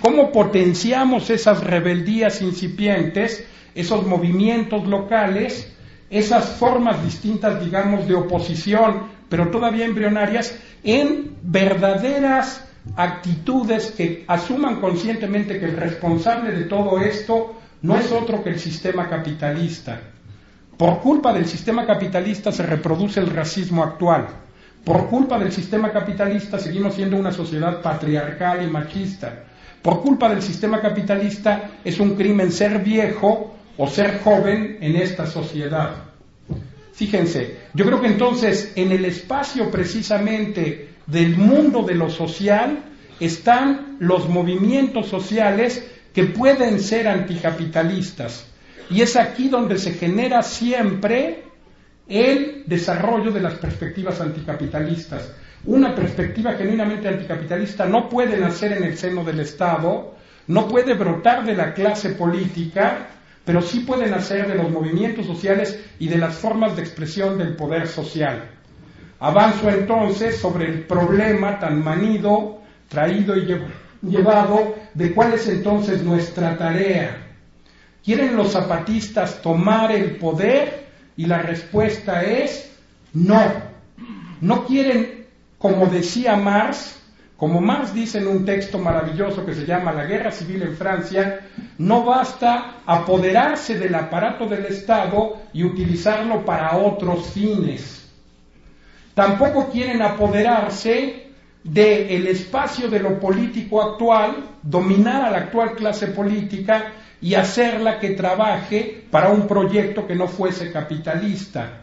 ¿Cómo 0.00 0.32
potenciamos 0.32 1.30
esas 1.30 1.62
rebeldías 1.64 2.42
incipientes, 2.42 3.44
esos 3.74 4.06
movimientos 4.06 4.86
locales, 4.86 5.72
esas 6.10 6.50
formas 6.56 7.02
distintas, 7.02 7.64
digamos, 7.64 8.06
de 8.06 8.14
oposición, 8.14 9.08
pero 9.28 9.48
todavía 9.50 9.86
embrionarias, 9.86 10.54
en 10.82 11.36
verdaderas 11.42 12.64
actitudes 12.96 13.92
que 13.96 14.24
asuman 14.28 14.80
conscientemente 14.80 15.58
que 15.58 15.66
el 15.66 15.76
responsable 15.76 16.52
de 16.52 16.64
todo 16.64 17.00
esto 17.00 17.54
no 17.82 17.96
es 17.96 18.12
otro 18.12 18.44
que 18.44 18.50
el 18.50 18.60
sistema 18.60 19.08
capitalista. 19.08 20.00
Por 20.76 21.00
culpa 21.00 21.32
del 21.32 21.46
sistema 21.46 21.86
capitalista 21.86 22.50
se 22.50 22.64
reproduce 22.64 23.20
el 23.20 23.30
racismo 23.30 23.82
actual. 23.82 24.26
Por 24.84 25.08
culpa 25.08 25.38
del 25.38 25.52
sistema 25.52 25.92
capitalista 25.92 26.58
seguimos 26.58 26.94
siendo 26.94 27.16
una 27.16 27.32
sociedad 27.32 27.80
patriarcal 27.80 28.64
y 28.64 28.70
machista. 28.70 29.44
Por 29.80 30.02
culpa 30.02 30.28
del 30.28 30.42
sistema 30.42 30.80
capitalista 30.80 31.70
es 31.84 32.00
un 32.00 32.16
crimen 32.16 32.50
ser 32.50 32.80
viejo 32.80 33.54
o 33.76 33.86
ser 33.86 34.20
joven 34.22 34.78
en 34.80 34.96
esta 34.96 35.26
sociedad. 35.26 35.90
Fíjense, 36.92 37.58
yo 37.72 37.84
creo 37.84 38.00
que 38.00 38.08
entonces 38.08 38.72
en 38.76 38.92
el 38.92 39.04
espacio 39.04 39.70
precisamente 39.70 40.90
del 41.06 41.36
mundo 41.36 41.82
de 41.82 41.94
lo 41.94 42.10
social 42.10 42.84
están 43.20 43.96
los 44.00 44.28
movimientos 44.28 45.08
sociales 45.08 45.84
que 46.12 46.24
pueden 46.24 46.80
ser 46.80 47.08
anticapitalistas. 47.08 48.46
Y 48.90 49.02
es 49.02 49.16
aquí 49.16 49.48
donde 49.48 49.78
se 49.78 49.94
genera 49.94 50.42
siempre 50.42 51.44
el 52.08 52.64
desarrollo 52.66 53.30
de 53.30 53.40
las 53.40 53.54
perspectivas 53.54 54.20
anticapitalistas. 54.20 55.32
Una 55.66 55.94
perspectiva 55.94 56.52
genuinamente 56.52 57.08
anticapitalista 57.08 57.86
no 57.86 58.08
puede 58.08 58.38
nacer 58.38 58.72
en 58.72 58.84
el 58.84 58.98
seno 58.98 59.24
del 59.24 59.40
Estado, 59.40 60.14
no 60.46 60.68
puede 60.68 60.92
brotar 60.94 61.44
de 61.44 61.54
la 61.54 61.72
clase 61.72 62.10
política, 62.10 63.08
pero 63.44 63.62
sí 63.62 63.80
puede 63.80 64.10
nacer 64.10 64.46
de 64.46 64.56
los 64.56 64.70
movimientos 64.70 65.26
sociales 65.26 65.78
y 65.98 66.08
de 66.08 66.18
las 66.18 66.34
formas 66.34 66.76
de 66.76 66.82
expresión 66.82 67.38
del 67.38 67.56
poder 67.56 67.88
social. 67.88 68.50
Avanzo 69.20 69.70
entonces 69.70 70.36
sobre 70.38 70.66
el 70.66 70.80
problema 70.82 71.58
tan 71.58 71.82
manido, 71.82 72.60
traído 72.88 73.34
y 73.36 73.58
llevado 74.02 74.74
de 74.92 75.12
cuál 75.14 75.32
es 75.32 75.48
entonces 75.48 76.02
nuestra 76.02 76.58
tarea. 76.58 77.33
¿Quieren 78.04 78.36
los 78.36 78.52
zapatistas 78.52 79.40
tomar 79.40 79.90
el 79.90 80.16
poder? 80.16 80.84
Y 81.16 81.26
la 81.26 81.38
respuesta 81.38 82.22
es 82.22 82.70
no. 83.14 83.40
No 84.40 84.66
quieren, 84.66 85.26
como 85.58 85.86
decía 85.86 86.36
Marx, 86.36 87.00
como 87.36 87.60
Marx 87.60 87.94
dice 87.94 88.18
en 88.18 88.28
un 88.28 88.44
texto 88.44 88.78
maravilloso 88.78 89.44
que 89.44 89.54
se 89.54 89.64
llama 89.64 89.92
La 89.92 90.04
Guerra 90.04 90.30
Civil 90.30 90.62
en 90.62 90.76
Francia, 90.76 91.40
no 91.78 92.04
basta 92.04 92.76
apoderarse 92.84 93.78
del 93.78 93.94
aparato 93.94 94.46
del 94.46 94.66
Estado 94.66 95.38
y 95.52 95.64
utilizarlo 95.64 96.44
para 96.44 96.76
otros 96.76 97.28
fines. 97.28 98.08
Tampoco 99.14 99.70
quieren 99.70 100.02
apoderarse 100.02 101.28
del 101.62 102.26
espacio 102.26 102.88
de 102.90 103.00
lo 103.00 103.18
político 103.18 103.80
actual, 103.80 104.36
dominar 104.62 105.24
a 105.24 105.30
la 105.30 105.38
actual 105.38 105.74
clase 105.74 106.08
política 106.08 106.92
y 107.20 107.34
hacerla 107.34 107.98
que 108.00 108.10
trabaje 108.10 109.04
para 109.10 109.30
un 109.30 109.46
proyecto 109.46 110.06
que 110.06 110.14
no 110.14 110.28
fuese 110.28 110.72
capitalista. 110.72 111.80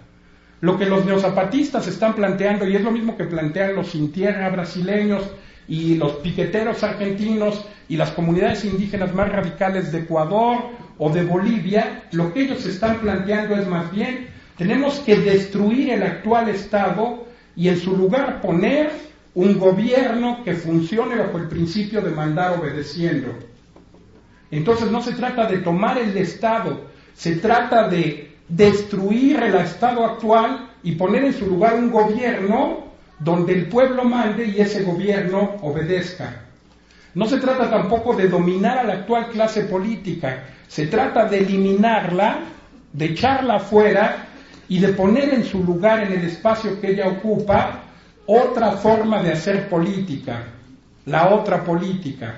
Lo 0.62 0.78
que 0.78 0.86
los 0.86 1.06
neozapatistas 1.06 1.88
están 1.88 2.14
planteando, 2.14 2.68
y 2.68 2.76
es 2.76 2.84
lo 2.84 2.92
mismo 2.92 3.18
que 3.18 3.26
plantean 3.26 3.76
los 3.76 3.90
sin 3.90 4.12
tierra 4.12 4.50
brasileños 4.50 5.24
y 5.68 5.96
los 5.96 6.14
piqueteros 6.18 6.84
argentinos 6.84 7.66
y 7.90 7.98
las 7.98 8.12
comunidades 8.12 8.66
indígenas 8.66 9.14
más 9.14 9.32
radicales 9.32 9.92
de 9.92 10.00
Ecuador 10.00 10.58
o 10.98 11.10
de 11.10 11.24
Bolivia, 11.24 12.04
lo 12.12 12.32
que 12.32 12.42
ellos 12.42 12.66
están 12.66 13.00
planteando 13.00 13.56
es 13.56 13.68
más 13.68 13.92
bien, 13.92 14.28
tenemos 14.58 15.00
que 15.00 15.18
destruir 15.18 15.90
el 15.92 16.04
actual 16.04 16.50
Estado 16.50 17.26
y 17.56 17.70
en 17.70 17.78
su 17.78 17.98
lugar 17.98 18.42
poner 18.42 18.92
un 19.34 19.58
gobierno 19.58 20.44
que 20.44 20.54
funcione 20.54 21.16
bajo 21.16 21.38
el 21.38 21.48
principio 21.48 22.02
de 22.02 22.12
mandar 22.12 22.60
obedeciendo. 22.60 23.34
Entonces 24.52 24.92
no 24.92 25.02
se 25.02 25.14
trata 25.14 25.48
de 25.48 25.60
tomar 25.60 25.98
el 25.98 26.16
Estado, 26.18 26.90
se 27.16 27.38
trata 27.38 27.88
de 27.88 28.36
destruir 28.50 29.42
el 29.42 29.56
Estado 29.56 30.06
actual 30.06 30.70
y 30.84 30.96
poner 30.96 31.24
en 31.24 31.34
su 31.34 31.46
lugar 31.46 31.76
un 31.76 31.90
gobierno 31.90 32.92
donde 33.20 33.54
el 33.54 33.68
pueblo 33.68 34.04
mande 34.04 34.46
y 34.46 34.60
ese 34.60 34.84
gobierno 34.84 35.58
obedezca. 35.62 36.42
No 37.14 37.26
se 37.26 37.40
trata 37.40 37.70
tampoco 37.70 38.16
de 38.16 38.28
dominar 38.28 38.80
a 38.80 38.84
la 38.84 38.94
actual 38.94 39.30
clase 39.30 39.64
política, 39.64 40.44
se 40.68 40.88
trata 40.88 41.26
de 41.26 41.40
eliminarla, 41.40 42.40
de 42.92 43.06
echarla 43.06 43.56
afuera 43.56 44.28
y 44.68 44.80
de 44.80 44.90
poner 44.90 45.34
en 45.34 45.44
su 45.44 45.64
lugar, 45.64 46.04
en 46.04 46.14
el 46.14 46.26
espacio 46.26 46.80
que 46.80 46.92
ella 46.92 47.10
ocupa, 47.10 47.84
otra 48.26 48.72
forma 48.74 49.22
de 49.22 49.34
hacer 49.34 49.70
política, 49.70 50.44
la 51.06 51.30
otra 51.30 51.64
política. 51.64 52.36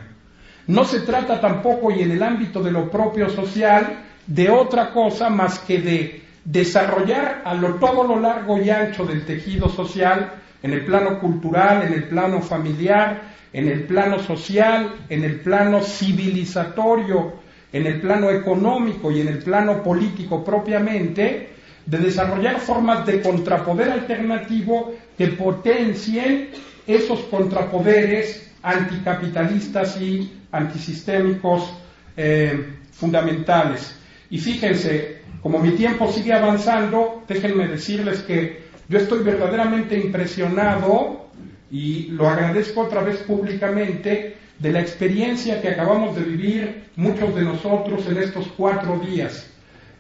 No 0.68 0.86
se 0.86 1.02
trata 1.02 1.42
tampoco, 1.42 1.92
y 1.92 2.02
en 2.02 2.12
el 2.12 2.24
ámbito 2.24 2.64
de 2.64 2.72
lo 2.72 2.90
propio 2.90 3.30
social, 3.30 4.04
de 4.26 4.50
otra 4.50 4.92
cosa 4.92 5.30
más 5.30 5.60
que 5.60 5.80
de 5.80 6.22
desarrollar 6.46 7.42
a 7.46 7.54
lo, 7.54 7.76
todo 7.76 8.04
lo 8.04 8.20
largo 8.20 8.58
y 8.58 8.70
ancho 8.70 9.06
del 9.06 9.26
tejido 9.26 9.70
social, 9.70 10.34
en 10.62 10.72
el 10.72 10.86
plano 10.86 11.20
cultural, 11.20 11.84
en 11.84 11.94
el 11.94 12.06
plano 12.06 12.42
familiar, 12.42 13.22
en 13.52 13.68
el 13.68 13.84
plano 13.84 14.20
social, 14.20 14.94
en 15.10 15.24
el 15.24 15.42
plano 15.42 15.82
civilizatorio, 15.82 17.34
en 17.74 17.86
el 17.86 18.00
plano 18.00 18.30
económico 18.30 19.12
y 19.12 19.20
en 19.22 19.28
el 19.28 19.40
plano 19.40 19.84
político 19.84 20.44
propiamente, 20.44 21.50
de 21.86 21.98
desarrollar 21.98 22.60
formas 22.60 23.06
de 23.06 23.22
contrapoder 23.22 23.92
alternativo 23.92 24.94
que 25.18 25.28
potencien 25.28 26.52
esos 26.88 27.20
contrapoderes 27.24 28.53
anticapitalistas 28.64 30.02
y 30.02 30.32
antisistémicos 30.52 31.72
eh, 32.18 32.78
fundamentales. 32.92 33.96
Y 34.30 34.40
fíjense, 34.40 35.22
como 35.42 35.60
mi 35.60 35.72
tiempo 35.72 36.12
sigue 36.12 36.34
avanzando, 36.34 37.24
déjenme 37.28 37.68
decirles 37.68 38.20
que 38.22 38.64
yo 38.88 38.98
estoy 38.98 39.24
verdaderamente 39.24 39.98
impresionado 39.98 41.28
y 41.70 42.08
lo 42.12 42.30
agradezco 42.30 42.82
otra 42.82 43.02
vez 43.02 43.18
públicamente 43.18 44.38
de 44.60 44.72
la 44.72 44.80
experiencia 44.80 45.62
que 45.62 45.70
acabamos 45.70 46.16
de 46.16 46.24
vivir 46.24 46.84
muchos 46.96 47.36
de 47.36 47.42
nosotros 47.44 48.08
en 48.08 48.18
estos 48.18 48.48
cuatro 48.56 49.00
días. 49.00 49.50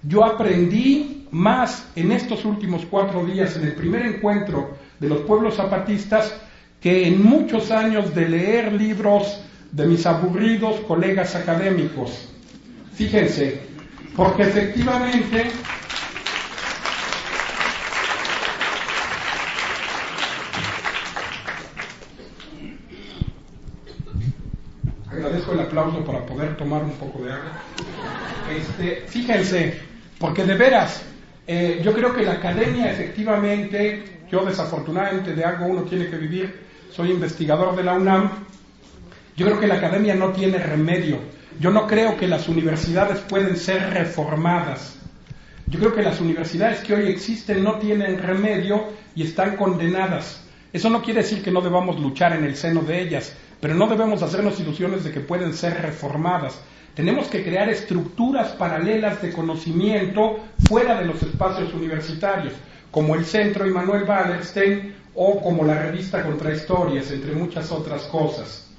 Yo 0.03 0.23
aprendí 0.23 1.27
más 1.31 1.89
en 1.95 2.11
estos 2.11 2.45
últimos 2.45 2.85
cuatro 2.89 3.25
días, 3.25 3.57
en 3.57 3.63
el 3.63 3.73
primer 3.73 4.05
encuentro 4.05 4.77
de 4.99 5.09
los 5.09 5.21
pueblos 5.21 5.55
zapatistas, 5.55 6.33
que 6.83 7.07
en 7.07 7.23
muchos 7.23 7.71
años 7.71 8.13
de 8.13 8.27
leer 8.27 8.73
libros 8.73 9.39
de 9.71 9.85
mis 9.87 10.05
aburridos 10.05 10.81
colegas 10.81 11.33
académicos. 11.33 12.27
Fíjense, 12.93 13.61
porque 14.17 14.43
efectivamente 14.43 15.49
agradezco 25.09 25.53
el 25.53 25.59
aplauso 25.61 26.03
para 26.03 26.25
poder 26.25 26.57
tomar 26.57 26.83
un 26.83 26.91
poco 26.91 27.23
de 27.23 27.31
agua. 27.31 27.51
Este, 28.53 29.05
fíjense, 29.07 29.79
porque 30.19 30.43
de 30.43 30.55
veras, 30.55 31.01
eh, 31.47 31.79
yo 31.81 31.93
creo 31.93 32.13
que 32.13 32.23
la 32.23 32.33
academia 32.33 32.91
efectivamente, 32.91 34.03
yo 34.29 34.43
desafortunadamente 34.43 35.33
de 35.33 35.45
algo 35.45 35.67
uno 35.67 35.83
tiene 35.83 36.09
que 36.09 36.17
vivir, 36.17 36.72
soy 36.95 37.11
investigador 37.11 37.75
de 37.75 37.83
la 37.83 37.93
UNAM, 37.93 38.29
yo 39.35 39.45
creo 39.45 39.59
que 39.59 39.67
la 39.67 39.75
academia 39.75 40.15
no 40.15 40.31
tiene 40.31 40.57
remedio 40.57 41.19
yo 41.59 41.71
no 41.71 41.87
creo 41.87 42.17
que 42.17 42.27
las 42.27 42.49
universidades 42.49 43.19
pueden 43.19 43.57
ser 43.57 43.91
reformadas. 43.91 44.97
Yo 45.67 45.79
creo 45.79 45.93
que 45.93 46.01
las 46.01 46.19
universidades 46.19 46.79
que 46.79 46.93
hoy 46.93 47.07
existen 47.07 47.63
no 47.63 47.75
tienen 47.75 48.17
remedio 48.17 48.85
y 49.15 49.23
están 49.23 49.55
condenadas. 49.55 50.43
Eso 50.71 50.89
no 50.89 51.01
quiere 51.01 51.21
decir 51.21 51.43
que 51.43 51.51
no 51.51 51.61
debamos 51.61 51.99
luchar 51.99 52.33
en 52.33 52.43
el 52.43 52.55
seno 52.55 52.81
de 52.81 53.01
ellas, 53.01 53.35
pero 53.59 53.75
no 53.75 53.87
debemos 53.87 54.23
hacernos 54.23 54.59
ilusiones 54.59 55.03
de 55.03 55.11
que 55.11 55.19
pueden 55.19 55.53
ser 55.53 55.81
reformadas. 55.81 56.59
Tenemos 56.95 57.27
que 57.27 57.43
crear 57.43 57.69
estructuras 57.69 58.49
paralelas 58.49 59.21
de 59.21 59.31
conocimiento 59.31 60.39
fuera 60.67 60.99
de 60.99 61.05
los 61.05 61.21
espacios 61.21 61.73
universitarios, 61.73 62.53
como 62.93 63.15
el 63.15 63.25
Centro 63.25 63.65
Immanuel 63.65 64.03
Wallerstein 64.03 64.93
o 65.15 65.41
como 65.41 65.63
la 65.65 65.81
revista 65.81 66.21
Contrahistorias, 66.21 67.09
entre 67.09 67.33
muchas 67.33 67.71
otras 67.71 68.03
cosas. 68.03 68.69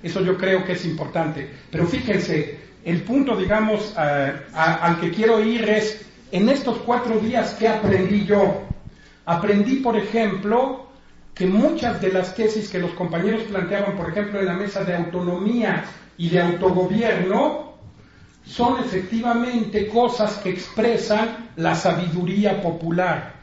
Eso 0.00 0.20
yo 0.20 0.38
creo 0.38 0.64
que 0.64 0.74
es 0.74 0.84
importante. 0.84 1.50
Pero 1.72 1.84
fíjense, 1.88 2.56
el 2.84 3.02
punto, 3.02 3.36
digamos, 3.36 3.92
al 3.96 5.00
que 5.00 5.10
quiero 5.10 5.40
ir 5.40 5.68
es, 5.68 6.06
en 6.30 6.48
estos 6.48 6.78
cuatro 6.86 7.18
días, 7.18 7.56
¿qué 7.58 7.66
aprendí 7.66 8.24
yo? 8.24 8.62
Aprendí, 9.26 9.76
por 9.76 9.96
ejemplo, 9.96 10.86
que 11.34 11.46
muchas 11.46 12.00
de 12.00 12.12
las 12.12 12.32
tesis 12.32 12.68
que 12.68 12.78
los 12.78 12.92
compañeros 12.92 13.42
planteaban, 13.42 13.96
por 13.96 14.08
ejemplo, 14.08 14.38
en 14.38 14.46
la 14.46 14.54
mesa 14.54 14.84
de 14.84 14.94
autonomía 14.94 15.84
y 16.16 16.28
de 16.28 16.40
autogobierno, 16.40 17.74
son 18.44 18.78
efectivamente 18.84 19.88
cosas 19.88 20.36
que 20.36 20.50
expresan 20.50 21.50
la 21.56 21.74
sabiduría 21.74 22.62
popular. 22.62 23.33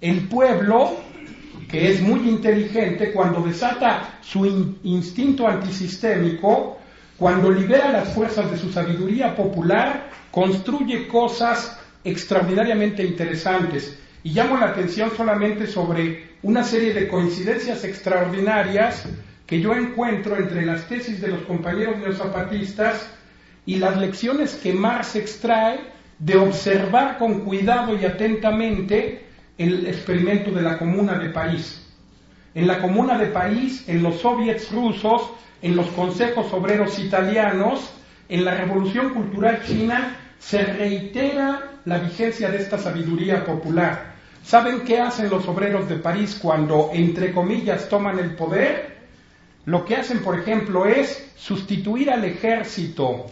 El 0.00 0.28
pueblo 0.28 0.96
que 1.68 1.90
es 1.90 2.00
muy 2.00 2.28
inteligente, 2.28 3.12
cuando 3.12 3.40
desata 3.40 4.18
su 4.22 4.46
instinto 4.84 5.48
antisistémico, 5.48 6.78
cuando 7.16 7.50
libera 7.50 7.90
las 7.90 8.12
fuerzas 8.12 8.50
de 8.50 8.58
su 8.58 8.70
sabiduría 8.70 9.34
popular, 9.34 10.10
construye 10.30 11.08
cosas 11.08 11.78
extraordinariamente 12.04 13.04
interesantes. 13.04 13.98
Y 14.22 14.30
llamo 14.30 14.56
la 14.56 14.66
atención 14.66 15.10
solamente 15.16 15.66
sobre 15.66 16.36
una 16.42 16.62
serie 16.62 16.92
de 16.92 17.08
coincidencias 17.08 17.84
extraordinarias 17.84 19.08
que 19.46 19.60
yo 19.60 19.74
encuentro 19.74 20.36
entre 20.36 20.64
las 20.66 20.86
tesis 20.88 21.20
de 21.20 21.28
los 21.28 21.42
compañeros 21.42 21.98
neozapatistas 21.98 23.08
y 23.64 23.76
las 23.76 23.96
lecciones 23.96 24.54
que 24.54 24.72
Marx 24.72 25.16
extrae 25.16 25.80
de 26.18 26.36
observar 26.36 27.18
con 27.18 27.40
cuidado 27.40 27.96
y 27.98 28.04
atentamente 28.04 29.25
el 29.58 29.86
experimento 29.86 30.50
de 30.50 30.62
la 30.62 30.78
Comuna 30.78 31.18
de 31.18 31.30
París. 31.30 31.82
En 32.54 32.66
la 32.66 32.80
Comuna 32.80 33.18
de 33.18 33.26
París, 33.26 33.84
en 33.86 34.02
los 34.02 34.20
soviets 34.20 34.70
rusos, 34.70 35.30
en 35.62 35.76
los 35.76 35.86
consejos 35.88 36.52
obreros 36.52 36.98
italianos, 36.98 37.92
en 38.28 38.44
la 38.44 38.54
Revolución 38.54 39.10
Cultural 39.10 39.62
China, 39.66 40.16
se 40.38 40.62
reitera 40.62 41.72
la 41.84 41.98
vigencia 41.98 42.50
de 42.50 42.58
esta 42.58 42.78
sabiduría 42.78 43.44
popular. 43.44 44.14
¿Saben 44.44 44.80
qué 44.82 45.00
hacen 45.00 45.28
los 45.30 45.48
obreros 45.48 45.88
de 45.88 45.96
París 45.96 46.38
cuando, 46.40 46.90
entre 46.92 47.32
comillas, 47.32 47.88
toman 47.88 48.18
el 48.18 48.34
poder? 48.36 48.96
Lo 49.64 49.84
que 49.84 49.96
hacen, 49.96 50.22
por 50.22 50.38
ejemplo, 50.38 50.86
es 50.86 51.32
sustituir 51.36 52.10
al 52.10 52.24
ejército 52.24 53.26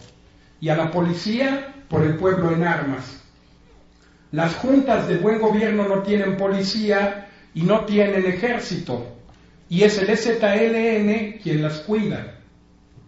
y 0.61 0.69
a 0.69 0.76
la 0.76 0.90
policía 0.90 1.73
por 1.88 2.02
el 2.02 2.16
pueblo 2.16 2.52
en 2.52 2.64
armas. 2.64 3.24
Las 4.35 4.57
juntas 4.57 5.07
de 5.07 5.19
buen 5.19 5.38
gobierno 5.38 5.87
no 5.87 6.03
tienen 6.03 6.37
policía 6.37 7.29
y 7.55 7.62
no 7.62 7.85
tienen 7.85 8.26
ejército. 8.26 9.14
Y 9.69 9.85
es 9.85 9.97
el 9.99 10.11
EZLN 10.11 11.38
quien 11.41 11.62
las 11.62 11.79
cuida. 11.83 12.35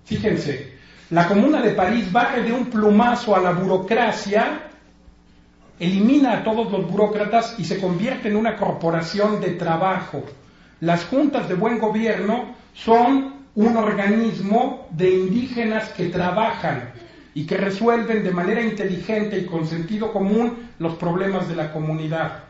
Fíjense, 0.04 0.75
la 1.11 1.26
Comuna 1.26 1.61
de 1.62 1.73
París 1.73 2.12
barre 2.12 2.45
de 2.45 2.52
un 2.52 2.66
plumazo 2.66 3.35
a 3.35 3.40
la 3.40 3.50
burocracia, 3.50 4.68
elimina 5.80 6.33
a 6.33 6.45
todos 6.45 6.71
los 6.71 6.88
burócratas 6.88 7.56
y 7.59 7.64
se 7.64 7.80
convierte 7.80 8.28
en 8.28 8.37
una 8.37 8.54
corporación 8.54 9.40
de 9.40 9.50
trabajo. 9.54 10.25
Las 10.78 11.06
juntas 11.06 11.49
de 11.49 11.56
buen 11.56 11.80
gobierno 11.80 12.54
son 12.73 13.35
un 13.56 13.76
organismo 13.76 14.87
de 14.92 15.11
indígenas 15.11 15.88
que 15.88 16.06
trabajan 16.06 16.92
y 17.37 17.45
que 17.45 17.59
resuelven 17.59 18.25
de 18.25 18.31
manera 18.31 18.62
inteligente 18.62 19.37
y 19.38 19.45
con 19.45 19.66
sentido 19.66 20.11
común 20.11 20.71
los 20.78 20.95
problemas 20.95 21.47
de 21.47 21.55
la 21.55 21.71
comunidad. 21.71 22.45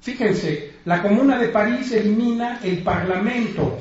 Fíjense, 0.00 0.72
la 0.86 1.02
Comuna 1.02 1.38
de 1.38 1.48
París 1.48 1.92
elimina 1.92 2.60
el 2.64 2.78
Parlamento, 2.82 3.76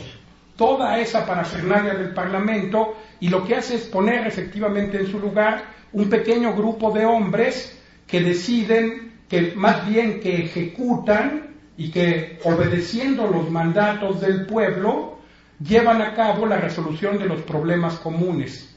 toda 0.57 0.99
esa 0.99 1.25
parafernalia 1.25 1.93
del 1.93 2.13
Parlamento, 2.13 2.97
y 3.21 3.29
lo 3.29 3.45
que 3.45 3.55
hace 3.55 3.75
es 3.75 3.83
poner 3.83 4.27
efectivamente 4.27 4.97
en 4.99 5.07
su 5.07 5.19
lugar 5.21 5.63
un 5.93 6.09
pequeño 6.09 6.53
grupo 6.53 6.91
de 6.91 7.05
hombres 7.05 7.79
que 8.05 8.19
deciden, 8.19 9.13
que 9.29 9.53
más 9.55 9.87
bien 9.87 10.19
que 10.19 10.43
ejecutan 10.43 11.55
y 11.77 11.91
que 11.91 12.39
obedeciendo 12.43 13.25
los 13.27 13.49
mandatos 13.49 14.19
del 14.19 14.45
pueblo, 14.45 15.17
llevan 15.65 16.01
a 16.01 16.13
cabo 16.13 16.45
la 16.45 16.57
resolución 16.57 17.17
de 17.17 17.25
los 17.25 17.41
problemas 17.43 17.95
comunes. 17.99 18.68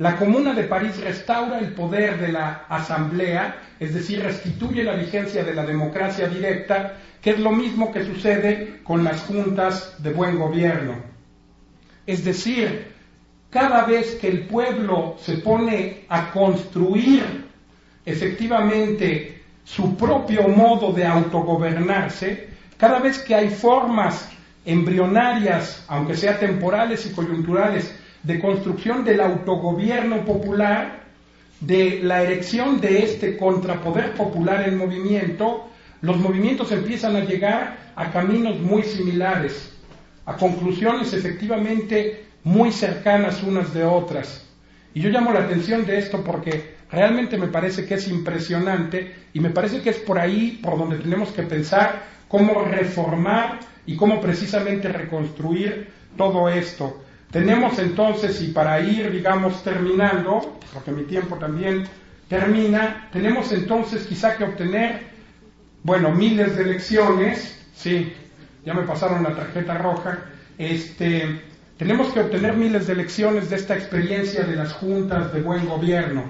La 0.00 0.16
Comuna 0.16 0.54
de 0.54 0.62
París 0.62 0.98
restaura 0.98 1.58
el 1.58 1.74
poder 1.74 2.18
de 2.18 2.32
la 2.32 2.64
Asamblea, 2.70 3.58
es 3.78 3.92
decir, 3.92 4.22
restituye 4.22 4.82
la 4.82 4.94
vigencia 4.94 5.44
de 5.44 5.52
la 5.54 5.66
democracia 5.66 6.26
directa, 6.26 6.94
que 7.20 7.32
es 7.32 7.38
lo 7.38 7.50
mismo 7.50 7.92
que 7.92 8.06
sucede 8.06 8.80
con 8.82 9.04
las 9.04 9.20
juntas 9.20 9.96
de 9.98 10.14
buen 10.14 10.38
gobierno. 10.38 10.94
Es 12.06 12.24
decir, 12.24 12.94
cada 13.50 13.84
vez 13.84 14.14
que 14.14 14.28
el 14.28 14.46
pueblo 14.46 15.16
se 15.20 15.36
pone 15.36 16.06
a 16.08 16.30
construir 16.30 17.44
efectivamente 18.06 19.42
su 19.64 19.98
propio 19.98 20.48
modo 20.48 20.94
de 20.94 21.04
autogobernarse, 21.04 22.48
cada 22.78 23.00
vez 23.00 23.18
que 23.18 23.34
hay 23.34 23.50
formas 23.50 24.30
embrionarias, 24.64 25.84
aunque 25.88 26.16
sean 26.16 26.38
temporales 26.38 27.04
y 27.04 27.12
coyunturales, 27.12 27.94
de 28.22 28.38
construcción 28.38 29.04
del 29.04 29.20
autogobierno 29.20 30.24
popular, 30.24 31.00
de 31.60 32.00
la 32.02 32.22
erección 32.22 32.80
de 32.80 33.02
este 33.04 33.36
contrapoder 33.36 34.14
popular 34.14 34.66
en 34.68 34.78
movimiento, 34.78 35.68
los 36.02 36.16
movimientos 36.18 36.72
empiezan 36.72 37.16
a 37.16 37.20
llegar 37.20 37.92
a 37.94 38.10
caminos 38.10 38.58
muy 38.58 38.82
similares, 38.82 39.72
a 40.24 40.36
conclusiones 40.36 41.12
efectivamente 41.12 42.24
muy 42.44 42.72
cercanas 42.72 43.42
unas 43.42 43.74
de 43.74 43.84
otras. 43.84 44.46
Y 44.94 45.00
yo 45.00 45.10
llamo 45.10 45.32
la 45.32 45.40
atención 45.40 45.86
de 45.86 45.98
esto 45.98 46.24
porque 46.24 46.74
realmente 46.90 47.36
me 47.36 47.48
parece 47.48 47.86
que 47.86 47.94
es 47.94 48.08
impresionante 48.08 49.14
y 49.32 49.40
me 49.40 49.50
parece 49.50 49.82
que 49.82 49.90
es 49.90 49.98
por 49.98 50.18
ahí 50.18 50.58
por 50.62 50.78
donde 50.78 50.98
tenemos 50.98 51.30
que 51.30 51.42
pensar 51.42 52.02
cómo 52.28 52.62
reformar 52.64 53.60
y 53.86 53.96
cómo 53.96 54.20
precisamente 54.20 54.88
reconstruir 54.88 55.90
todo 56.16 56.48
esto. 56.48 57.02
Tenemos 57.30 57.78
entonces, 57.78 58.40
y 58.42 58.48
para 58.48 58.80
ir, 58.80 59.10
digamos, 59.12 59.62
terminando, 59.62 60.58
porque 60.74 60.90
mi 60.90 61.04
tiempo 61.04 61.36
también 61.36 61.86
termina, 62.28 63.08
tenemos 63.12 63.52
entonces 63.52 64.06
quizá 64.06 64.36
que 64.36 64.44
obtener, 64.44 65.02
bueno, 65.82 66.10
miles 66.10 66.56
de 66.56 66.64
lecciones, 66.64 67.56
sí, 67.74 68.12
ya 68.64 68.74
me 68.74 68.82
pasaron 68.82 69.22
la 69.22 69.34
tarjeta 69.34 69.78
roja, 69.78 70.18
este, 70.58 71.42
tenemos 71.76 72.12
que 72.12 72.20
obtener 72.20 72.56
miles 72.56 72.86
de 72.86 72.96
lecciones 72.96 73.48
de 73.48 73.56
esta 73.56 73.74
experiencia 73.74 74.42
de 74.42 74.56
las 74.56 74.72
juntas 74.72 75.32
de 75.32 75.40
buen 75.40 75.66
gobierno, 75.66 76.24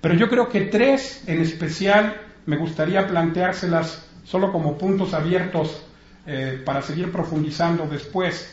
pero 0.00 0.14
yo 0.14 0.28
creo 0.28 0.48
que 0.50 0.62
tres 0.62 1.24
en 1.26 1.40
especial 1.40 2.20
me 2.46 2.56
gustaría 2.56 3.06
planteárselas 3.06 4.06
solo 4.24 4.52
como 4.52 4.76
puntos 4.76 5.14
abiertos 5.14 5.84
eh, 6.26 6.62
para 6.64 6.82
seguir 6.82 7.10
profundizando 7.10 7.86
después. 7.86 8.50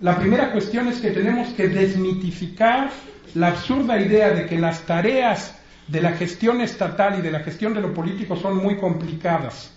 La 0.00 0.18
primera 0.18 0.52
cuestión 0.52 0.88
es 0.88 1.00
que 1.00 1.10
tenemos 1.10 1.48
que 1.54 1.68
desmitificar 1.68 2.90
la 3.34 3.48
absurda 3.48 3.98
idea 3.98 4.28
de 4.30 4.44
que 4.44 4.58
las 4.58 4.82
tareas 4.82 5.54
de 5.88 6.02
la 6.02 6.12
gestión 6.12 6.60
estatal 6.60 7.18
y 7.18 7.22
de 7.22 7.30
la 7.30 7.40
gestión 7.40 7.72
de 7.72 7.80
lo 7.80 7.94
político 7.94 8.36
son 8.36 8.58
muy 8.58 8.76
complicadas. 8.76 9.72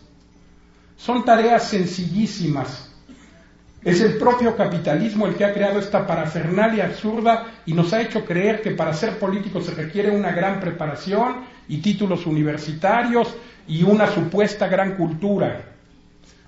Son 0.98 1.24
tareas 1.24 1.70
sencillísimas. 1.70 2.92
Es 3.82 4.02
el 4.02 4.18
propio 4.18 4.58
capitalismo 4.58 5.26
el 5.26 5.36
que 5.36 5.46
ha 5.46 5.54
creado 5.54 5.80
esta 5.80 6.06
parafernalia 6.06 6.88
absurda 6.88 7.46
y 7.66 7.74
nos 7.74 7.94
ha 7.94 8.02
hecho 8.02 8.26
creer 8.26 8.62
que 8.62 8.72
para 8.72 8.94
ser 8.94 9.18
político 9.20 9.62
se 9.62 9.74
requiere 9.74 10.12
una 10.12 10.34
gran 10.34 10.60
preparación 10.60 11.46
y 11.70 11.78
títulos 11.78 12.26
universitarios 12.26 13.34
y 13.70 13.84
una 13.84 14.08
supuesta 14.08 14.68
gran 14.68 14.98
cultura. 14.98 15.62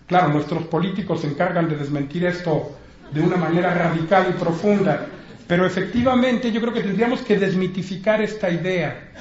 Claro, 0.07 0.27
nuestros 0.27 0.63
políticos 0.63 1.21
se 1.21 1.27
encargan 1.27 1.69
de 1.69 1.77
desmentir 1.77 2.25
esto 2.25 2.75
de 3.11 3.21
una 3.21 3.37
manera 3.37 3.73
radical 3.73 4.27
y 4.29 4.39
profunda. 4.39 5.05
Pero 5.47 5.65
efectivamente 5.65 6.51
yo 6.51 6.61
creo 6.61 6.73
que 6.73 6.81
tendríamos 6.81 7.21
que 7.21 7.37
desmitificar 7.37 8.21
esta 8.21 8.49
idea. 8.49 9.11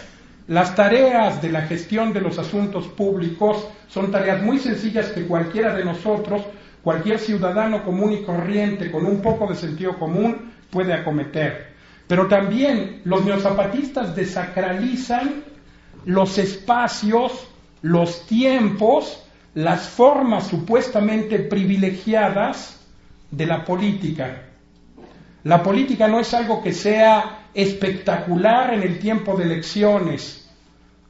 Las 0.47 0.75
tareas 0.75 1.43
de 1.43 1.51
la 1.51 1.63
gestión 1.63 2.13
de 2.13 2.21
los 2.21 2.39
asuntos 2.39 2.87
públicos 2.89 3.69
son 3.89 4.11
tareas 4.11 4.43
muy 4.43 4.59
sencillas 4.59 5.07
que 5.09 5.27
cualquiera 5.27 5.75
de 5.75 5.85
nosotros, 5.85 6.43
cualquier 6.83 7.19
ciudadano 7.19 7.85
común 7.85 8.13
y 8.13 8.23
corriente 8.23 8.91
con 8.91 9.07
un 9.07 9.21
poco 9.21 9.47
de 9.47 9.55
sentido 9.55 9.99
común 9.99 10.53
puede 10.71 10.93
acometer. 10.93 11.71
Pero 12.07 12.27
también 12.27 13.03
los 13.05 13.25
neozapatistas 13.25 14.17
desacralizan 14.17 15.45
los 16.05 16.39
espacios, 16.39 17.49
los 17.83 18.27
tiempos, 18.27 19.23
las 19.55 19.89
formas 19.89 20.47
supuestamente 20.49 21.39
privilegiadas 21.39 22.80
de 23.31 23.47
la 23.47 23.65
política. 23.65 24.43
La 25.45 25.63
política 25.63 26.09
no 26.09 26.21
es 26.21 26.35
algo 26.35 26.63
que 26.63 26.73
sea 26.73 27.47
espectacular 27.55 28.75
en 28.75 28.83
el 28.83 28.99
tiempo 28.99 29.37
de 29.37 29.45
elecciones. 29.45 30.49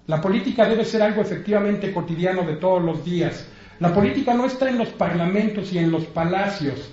La 0.06 0.20
política 0.20 0.68
debe 0.68 0.84
ser 0.84 1.02
algo 1.02 1.22
efectivamente 1.22 1.92
cotidiano 1.92 2.42
de 2.42 2.56
todos 2.56 2.82
los 2.82 3.04
días. 3.04 3.46
La 3.80 3.92
política 3.92 4.34
no 4.34 4.46
está 4.46 4.68
en 4.68 4.78
los 4.78 4.88
parlamentos 4.88 5.72
y 5.72 5.78
en 5.78 5.90
los 5.90 6.04
palacios. 6.04 6.90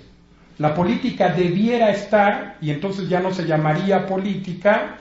La 0.58 0.74
política 0.74 1.28
debiera 1.28 1.90
estar, 1.90 2.56
y 2.60 2.70
entonces 2.70 3.08
ya 3.08 3.20
no 3.20 3.32
se 3.32 3.46
llamaría 3.46 4.06
política, 4.06 4.96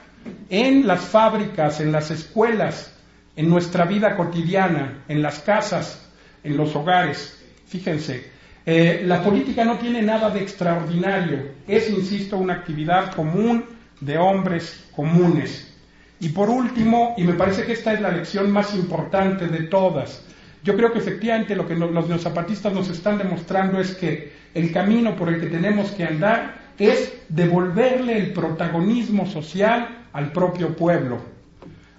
en 0.49 0.85
las 0.85 1.01
fábricas, 1.01 1.79
en 1.79 1.91
las 1.91 2.11
escuelas, 2.11 2.93
en 3.35 3.49
nuestra 3.49 3.85
vida 3.85 4.15
cotidiana, 4.15 5.03
en 5.07 5.21
las 5.21 5.39
casas, 5.39 6.07
en 6.43 6.57
los 6.57 6.75
hogares. 6.75 7.43
Fíjense, 7.65 8.29
eh, 8.69 9.03
la 9.05 9.23
política 9.23 9.63
no 9.63 9.77
tiene 9.77 10.01
nada 10.01 10.29
de 10.29 10.41
extraordinario, 10.41 11.53
es, 11.65 11.89
insisto, 11.89 12.37
una 12.37 12.55
actividad 12.55 13.13
común 13.15 13.63
de 14.01 14.17
hombres 14.17 14.89
comunes. 14.93 15.73
Y 16.19 16.29
por 16.29 16.49
último, 16.49 17.15
y 17.15 17.23
me 17.23 17.35
parece 17.35 17.63
que 17.63 17.71
esta 17.71 17.93
es 17.93 18.01
la 18.01 18.11
lección 18.11 18.51
más 18.51 18.75
importante 18.75 19.47
de 19.47 19.63
todas, 19.67 20.21
yo 20.65 20.75
creo 20.75 20.91
que 20.91 20.99
efectivamente 20.99 21.55
lo 21.55 21.65
que 21.65 21.75
los 21.75 22.09
neozapatistas 22.09 22.73
nos 22.73 22.89
están 22.89 23.17
demostrando 23.17 23.79
es 23.79 23.95
que 23.95 24.33
el 24.53 24.73
camino 24.73 25.15
por 25.15 25.29
el 25.29 25.39
que 25.39 25.47
tenemos 25.47 25.91
que 25.91 26.03
andar 26.03 26.55
es 26.77 27.13
devolverle 27.29 28.17
el 28.17 28.33
protagonismo 28.33 29.27
social 29.27 30.07
al 30.11 30.33
propio 30.33 30.75
pueblo, 30.75 31.19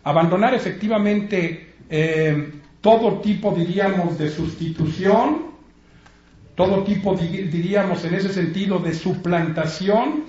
abandonar 0.04 0.52
efectivamente 0.52 1.72
eh, 1.88 2.52
todo 2.82 3.20
tipo, 3.20 3.54
diríamos, 3.54 4.18
de 4.18 4.28
sustitución, 4.28 5.47
todo 6.58 6.82
tipo, 6.82 7.14
diríamos, 7.14 8.04
en 8.04 8.14
ese 8.14 8.32
sentido 8.32 8.80
de 8.80 8.92
suplantación. 8.92 10.24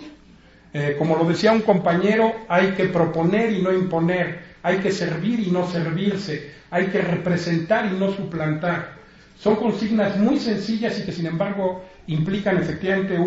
Eh, 0.72 0.96
como 1.00 1.16
lo 1.16 1.26
decía 1.26 1.52
un 1.52 1.62
compañero, 1.62 2.32
hay 2.48 2.74
que 2.74 2.86
proponer 2.86 3.52
y 3.52 3.64
no 3.64 3.74
imponer, 3.74 4.40
hay 4.62 4.78
que 4.78 4.92
servir 4.92 5.40
y 5.40 5.50
no 5.50 5.68
servirse, 5.68 6.52
hay 6.70 6.86
que 6.86 7.02
representar 7.02 7.92
y 7.92 7.98
no 7.98 8.12
suplantar. 8.12 8.94
Son 9.40 9.56
consignas 9.56 10.18
muy 10.18 10.40
sencillas 10.40 11.00
y 11.00 11.04
que 11.04 11.12
sin 11.12 11.26
embargo 11.26 11.84
implican 12.06 12.58
efectivamente 12.60 13.18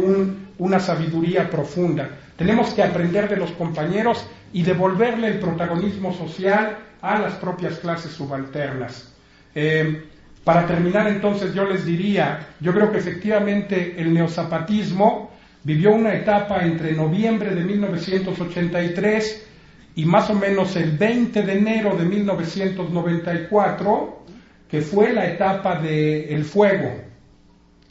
una 0.58 0.78
sabiduría 0.78 1.50
profunda. 1.50 2.08
Tenemos 2.36 2.72
que 2.72 2.84
aprender 2.84 3.28
de 3.28 3.36
los 3.36 3.50
compañeros 3.50 4.24
y 4.52 4.62
devolverle 4.62 5.26
el 5.26 5.40
protagonismo 5.40 6.14
social 6.14 6.78
a 7.00 7.18
las 7.18 7.32
propias 7.34 7.80
clases 7.80 8.12
subalternas. 8.12 9.12
Eh, 9.56 10.04
para 10.44 10.66
terminar 10.66 11.06
entonces 11.06 11.54
yo 11.54 11.64
les 11.64 11.84
diría, 11.84 12.48
yo 12.60 12.72
creo 12.72 12.90
que 12.90 12.98
efectivamente 12.98 13.94
el 13.96 14.12
neozapatismo 14.12 15.30
vivió 15.62 15.94
una 15.94 16.14
etapa 16.14 16.64
entre 16.64 16.92
noviembre 16.92 17.54
de 17.54 17.62
1983 17.62 19.46
y 19.94 20.04
más 20.04 20.28
o 20.30 20.34
menos 20.34 20.74
el 20.76 20.96
20 20.96 21.42
de 21.42 21.52
enero 21.52 21.94
de 21.96 22.06
1994, 22.06 24.24
que 24.68 24.80
fue 24.80 25.12
la 25.12 25.26
etapa 25.26 25.74
del 25.76 26.44
fuego, 26.44 26.90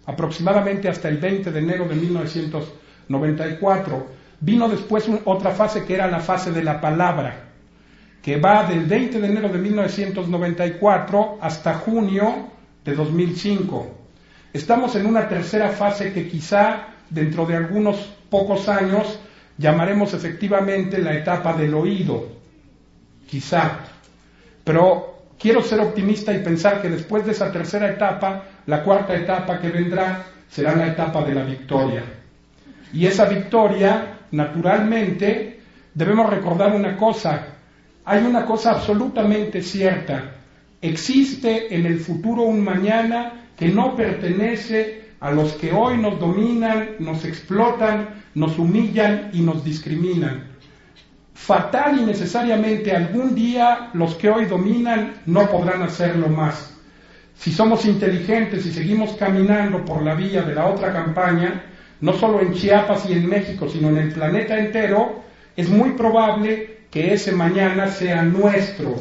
aproximadamente 0.05 0.89
hasta 0.89 1.07
el 1.09 1.17
20 1.17 1.51
de 1.51 1.59
enero 1.59 1.87
de 1.87 1.95
1994. 1.95 4.07
vino 4.39 4.67
después 4.67 5.07
otra 5.25 5.51
fase 5.51 5.85
que 5.85 5.93
era 5.93 6.07
la 6.07 6.19
fase 6.19 6.51
de 6.51 6.63
la 6.63 6.81
palabra, 6.81 7.50
que 8.21 8.37
va 8.37 8.63
del 8.63 8.85
20 8.85 9.19
de 9.19 9.27
enero 9.27 9.49
de 9.49 9.57
1994 9.57 11.39
hasta 11.41 11.73
junio 11.75 12.49
de 12.85 12.95
2005. 12.95 13.97
Estamos 14.53 14.95
en 14.95 15.05
una 15.05 15.27
tercera 15.27 15.69
fase 15.69 16.13
que 16.13 16.27
quizá 16.27 16.87
dentro 17.09 17.45
de 17.45 17.55
algunos 17.55 17.97
pocos 18.29 18.67
años 18.69 19.19
llamaremos 19.57 20.13
efectivamente 20.13 20.99
la 20.99 21.13
etapa 21.13 21.53
del 21.53 21.73
oído, 21.73 22.27
quizá. 23.27 23.79
Pero 24.63 25.23
quiero 25.39 25.61
ser 25.61 25.79
optimista 25.79 26.33
y 26.33 26.39
pensar 26.39 26.81
que 26.81 26.89
después 26.89 27.25
de 27.25 27.31
esa 27.31 27.51
tercera 27.51 27.89
etapa, 27.89 28.43
la 28.67 28.83
cuarta 28.83 29.15
etapa 29.15 29.59
que 29.59 29.69
vendrá 29.69 30.23
será 30.49 30.75
la 30.75 30.87
etapa 30.87 31.23
de 31.23 31.33
la 31.33 31.43
victoria. 31.43 32.03
Y 32.93 33.05
esa 33.05 33.25
victoria, 33.25 34.19
naturalmente, 34.31 35.61
debemos 35.93 36.29
recordar 36.29 36.75
una 36.75 36.97
cosa. 36.97 37.47
Hay 38.05 38.23
una 38.23 38.45
cosa 38.45 38.71
absolutamente 38.71 39.61
cierta. 39.61 40.35
Existe 40.81 41.75
en 41.75 41.85
el 41.85 41.99
futuro 41.99 42.43
un 42.43 42.63
mañana 42.63 43.33
que 43.55 43.67
no 43.67 43.95
pertenece 43.95 45.11
a 45.19 45.31
los 45.31 45.51
que 45.53 45.71
hoy 45.71 45.97
nos 45.97 46.19
dominan, 46.19 46.95
nos 46.99 47.23
explotan, 47.25 48.23
nos 48.33 48.57
humillan 48.57 49.29
y 49.33 49.41
nos 49.41 49.63
discriminan. 49.63 50.47
Fatal 51.35 51.99
y 51.99 52.05
necesariamente 52.05 52.95
algún 52.95 53.35
día 53.35 53.89
los 53.93 54.15
que 54.15 54.29
hoy 54.29 54.45
dominan 54.45 55.13
no 55.27 55.47
podrán 55.49 55.83
hacerlo 55.83 56.27
más. 56.27 56.75
Si 57.35 57.51
somos 57.51 57.85
inteligentes 57.85 58.65
y 58.65 58.71
seguimos 58.71 59.13
caminando 59.13 59.85
por 59.85 60.01
la 60.01 60.15
vía 60.15 60.41
de 60.41 60.55
la 60.55 60.67
otra 60.67 60.91
campaña, 60.91 61.63
no 62.01 62.13
solo 62.13 62.41
en 62.41 62.53
Chiapas 62.53 63.07
y 63.07 63.13
en 63.13 63.29
México, 63.29 63.69
sino 63.69 63.89
en 63.89 63.97
el 63.97 64.11
planeta 64.11 64.57
entero, 64.57 65.23
es 65.55 65.69
muy 65.69 65.91
probable 65.91 66.80
que 66.91 67.13
ese 67.13 67.31
mañana 67.31 67.87
sea 67.87 68.21
nuestro. 68.21 68.95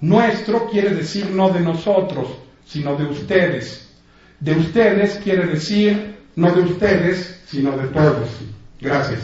Nuestro 0.00 0.68
quiere 0.68 0.94
decir 0.94 1.30
no 1.30 1.50
de 1.50 1.60
nosotros, 1.60 2.28
sino 2.66 2.96
de 2.96 3.04
ustedes. 3.04 3.88
De 4.40 4.52
ustedes 4.52 5.20
quiere 5.22 5.46
decir 5.46 6.16
no 6.36 6.52
de 6.52 6.62
ustedes, 6.62 7.40
sino 7.46 7.70
de 7.76 7.86
todos. 7.88 8.28
Gracias. 8.80 9.20